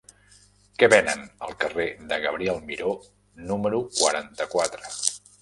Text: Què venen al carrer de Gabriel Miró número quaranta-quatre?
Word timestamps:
Què 0.83 0.87
venen 0.93 1.21
al 1.47 1.53
carrer 1.63 1.85
de 2.13 2.17
Gabriel 2.23 2.59
Miró 2.71 2.95
número 3.53 3.85
quaranta-quatre? 4.01 4.93